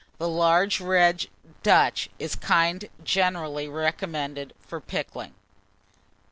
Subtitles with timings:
[0.17, 1.27] The large red
[1.61, 5.35] Dutch is the kind generally recommended for pickling.